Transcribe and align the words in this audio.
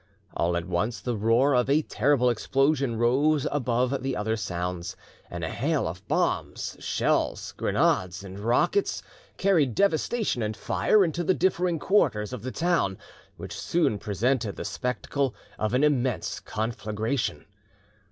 All 0.35 0.57
at 0.57 0.65
once 0.65 0.99
the 0.99 1.15
roar 1.15 1.53
of 1.53 1.69
a 1.69 1.83
terrible 1.83 2.31
explosion 2.31 2.95
rose 2.95 3.45
above 3.51 4.01
the 4.01 4.15
other 4.17 4.35
sounds, 4.35 4.95
and 5.29 5.43
a 5.43 5.49
hail 5.49 5.87
of 5.87 6.07
bombs, 6.07 6.75
shells, 6.79 7.51
grenade's, 7.51 8.23
and 8.23 8.39
rockets 8.39 9.03
carried 9.37 9.75
devastation 9.75 10.41
and 10.41 10.57
fire 10.57 11.05
into 11.05 11.23
the 11.23 11.35
different 11.35 11.81
quarters 11.81 12.33
of 12.33 12.41
the 12.41 12.51
town, 12.51 12.97
which 13.37 13.53
soon 13.55 13.99
presented 13.99 14.55
the 14.55 14.65
spectacle 14.65 15.35
of 15.59 15.75
an 15.75 15.83
immense 15.83 16.39
conflagration. 16.39 17.45